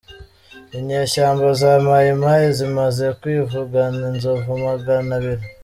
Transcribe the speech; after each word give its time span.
Inyeshyamba 0.77 1.47
za 1.61 1.71
Mayi 1.85 2.11
Mayi 2.21 2.47
zimaze 2.57 3.05
kwivugana 3.19 3.99
inzovu 4.11 4.49
Maganabiri 4.65 5.43